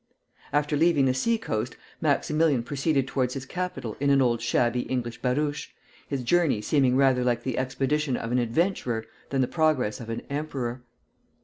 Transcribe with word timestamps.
After 0.51 0.75
leaving 0.75 1.05
the 1.05 1.13
sea 1.13 1.37
coast, 1.37 1.77
Maximilian 2.01 2.63
proceeded 2.63 3.07
towards 3.07 3.35
his 3.35 3.45
capital 3.45 3.95
in 3.99 4.09
an 4.09 4.19
old 4.19 4.41
shabby 4.41 4.79
English 4.81 5.21
barouche, 5.21 5.67
his 6.07 6.23
journey 6.23 6.59
seeming 6.59 6.97
rather 6.97 7.23
like 7.23 7.43
the 7.43 7.55
expedition 7.59 8.17
of 8.17 8.31
an 8.31 8.39
adventurer 8.39 9.05
than 9.29 9.41
the 9.41 9.47
progress 9.47 9.99
of 9.99 10.09
an 10.09 10.21
emperor. 10.27 10.81